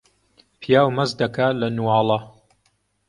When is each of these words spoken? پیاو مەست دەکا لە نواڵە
پیاو 0.61 0.87
مەست 0.97 1.15
دەکا 1.21 1.47
لە 1.59 1.67
نواڵە 1.77 2.19